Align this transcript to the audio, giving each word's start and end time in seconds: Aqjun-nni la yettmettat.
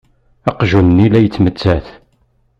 Aqjun-nni 0.49 1.07
la 1.11 1.19
yettmettat. 1.21 1.87